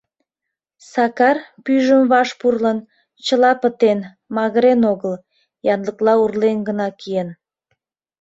[0.91, 2.79] Сакар пӱйжым ваш пурлын,
[3.25, 3.99] чыла пытен,
[4.35, 5.13] магырен огыл,
[5.73, 7.29] янлыкла урлен гына киен.